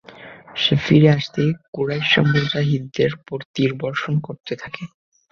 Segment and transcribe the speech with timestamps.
[0.55, 4.83] সে ফিরে আসতেই কুরাইশরা মুজাহিদদের উপর তীর বর্ষণ করতে থাকে।